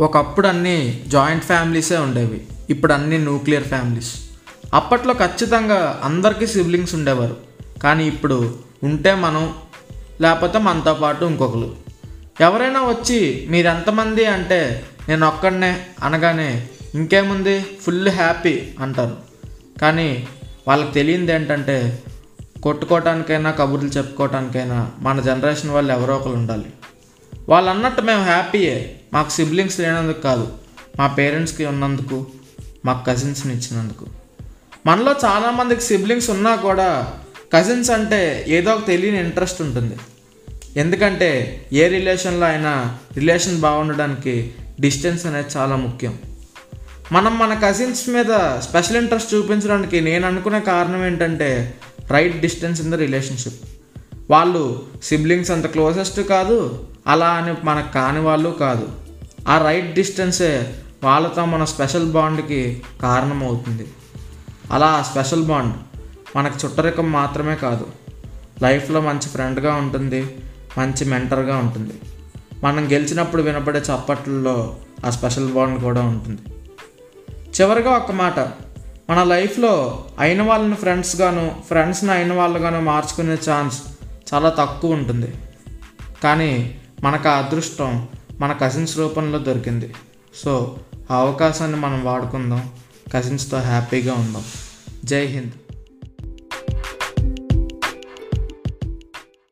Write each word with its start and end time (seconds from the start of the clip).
ఒకప్పుడు 0.00 0.48
అన్నీ 0.48 1.04
జాయింట్ 1.08 1.44
ఫ్యామిలీసే 1.44 1.96
ఉండేవి. 1.96 2.46
ఇప్పుడు 2.70 2.92
అన్నీ 2.92 3.18
న్యూక్లియర్ 3.18 3.64
ఫ్యామిలీస్. 3.64 4.14
అప్పట్లో 4.74 5.14
ఖచ్చితంగా 5.14 6.00
అందరికీ 6.04 6.46
సిబ్లింగ్స్ 6.46 6.94
ఉండేవారు. 6.94 7.36
కానీ 7.82 8.06
ఇప్పుడు 8.06 8.58
ఉంటే 8.82 9.14
మనం 9.14 9.54
లేకపోతే 10.20 10.58
మనతో 10.58 10.94
పాటు 10.94 11.24
ఇంకొకరు. 11.24 11.76
ఎవరైనా 12.40 12.80
వచ్చి 12.80 13.46
మీరెంతమంది 13.50 14.24
అంటే 14.24 14.84
నేను 15.08 15.26
ఒక్కడనే 15.26 15.86
అనగానే 16.02 16.68
ఇంకేముంది? 16.94 17.60
ఫుల్ 17.60 18.08
హ్యాపీ 18.08 18.62
అంటారు. 18.80 19.16
కానీ 19.80 20.28
వాళ్ళకి 20.68 20.92
తెలియంది 20.92 21.32
ఏంటంటే 21.32 22.02
కొట్టుకోవటానికైనా 22.62 23.50
కబుర్లు 23.50 23.88
చెప్పుకోవటానికైనా 23.88 24.90
మన 24.98 25.20
జనరేషన్ 25.20 25.70
వాళ్ళు 25.70 25.92
ఎవరో 25.92 26.16
ఒకరు 26.16 26.32
ఉండాలి. 26.32 26.72
వాళ్ళు 27.48 27.70
అన్నట్టు 27.70 28.02
మేము 28.02 28.24
హ్యాపీయే. 28.24 28.99
మాకు 29.12 29.30
సిబ్లింగ్స్ 29.30 29.80
లేనందుకు 29.80 30.20
కాదు 30.20 30.52
మా 30.98 31.06
పేరెంట్స్కి 31.06 31.64
ఉన్నందుకు 31.64 32.26
మాకు 32.84 33.06
కజిన్స్ని 33.06 33.52
ఇచ్చినందుకు. 33.54 34.06
మనలో 34.86 35.14
చాలామందికి 35.24 35.80
సిబ్లింగ్స్ 35.80 36.30
ఉన్నా 36.30 36.54
కూడా 36.54 37.12
కజిన్స్ 37.52 37.90
అంటే 37.90 38.44
ఏదో 38.48 38.72
ఒక 38.72 38.86
తెలియని 38.86 39.20
ఇంట్రెస్ట్ 39.20 39.62
ఉంటుంది. 39.62 39.96
ఎందుకంటే 40.76 41.66
ఏ 41.72 41.88
రిలేషన్లో 41.88 42.46
అయినా 42.46 42.98
రిలేషన్ 43.16 43.60
బాగుండడానికి 43.60 44.54
డిస్టెన్స్ 44.80 45.26
అనేది 45.26 45.58
చాలా 45.58 45.76
ముఖ్యం. 45.76 46.18
మనం 47.12 47.38
మన 47.38 47.60
కజిన్స్ 47.64 48.08
మీద 48.08 48.60
స్పెషల్ 48.60 48.96
ఇంట్రెస్ట్ 48.96 49.34
చూపించడానికి 49.34 50.00
నేను 50.00 50.26
అనుకునే 50.26 50.60
కారణం 50.60 51.06
ఏంటంటే 51.06 51.74
right 52.10 52.40
distance 52.40 52.80
in 52.80 52.90
the 52.90 52.94
relationship 52.94 53.64
వాళ్ళు 54.30 54.82
సిబ్లింగ్స్ 55.02 55.50
అంత 55.50 55.66
క్లోజెస్ట్ 55.66 56.20
కాదు 56.20 56.86
అలా 57.06 57.28
అని 57.28 57.54
మనకు 57.64 57.92
కాని 57.92 58.20
వాళ్ళు 58.20 58.50
కాదు. 58.60 58.99
ఆ 59.48 59.58
రైట్ 59.58 59.94
డిస్టెన్సే 59.94 60.74
వాళ్ళతో 61.04 61.44
మన 61.44 61.64
స్పెషల్ 61.64 62.12
బాండ్కి 62.12 62.82
కారణం 63.02 63.44
అవుతుంది 63.44 63.86
అలా 64.72 64.86
ఆ 64.86 65.02
స్పెషల్ 65.02 65.44
బాండ్ 65.44 65.74
మనకు 66.36 66.66
చుట్టరికం 66.66 67.12
మాత్రమే 67.12 67.54
కాదు 67.54 67.86
లైఫ్లో 68.62 69.00
మంచి 69.00 69.28
ఫ్రెండ్గా 69.28 69.74
ఉంటుంది 69.74 70.36
మంచి 70.78 71.04
మెంటర్గా 71.04 71.56
ఉంటుంది. 71.56 71.94
మనం 72.64 72.92
గెలిచినప్పుడు 72.92 73.42
వినపడే 73.42 73.78
చప్పట్లలో 73.78 74.76
ఆ 75.06 75.10
స్పెషల్ 75.10 75.52
బాండ్ 75.52 75.82
కూడా 75.82 76.02
ఉంటుంది. 76.02 76.40
చివరిగా 77.50 77.90
ఒక 77.90 78.12
మాట 78.12 78.40
మన 79.10 79.22
లైఫ్లో 79.22 80.04
అయిన 80.18 80.42
వాళ్ళని 80.42 80.74
ఫ్రెండ్స్గాను 80.74 81.54
ఫ్రెండ్స్ని 81.68 82.10
అయిన 82.10 82.32
వాళ్ళుగాను 82.32 82.80
మార్చుకునే 82.80 83.34
ఛాన్స్ 83.50 83.82
చాలా 84.34 84.48
తక్కువ 84.48 84.92
ఉంటుంది. 84.92 85.34
కానీ 86.24 86.80
మనకు 87.02 87.28
ఆ 87.28 87.32
అదృష్టం 87.32 88.08
మన 88.40 88.52
కజిన్స్ 88.52 88.98
రూపంలో 88.98 89.38
దొరికింది. 89.38 89.94
సో 90.34 90.78
ఆ 91.10 91.16
అవకాశాన్ని 91.16 91.76
మనం 91.76 92.04
వాడుకుందాం. 92.04 92.70
కజిన్స్తో 93.14 93.58
హ్యాపీగా 93.58 94.14
ఉందాం. 94.14 94.44
జై 95.04 95.26
హింద్. 95.26 95.69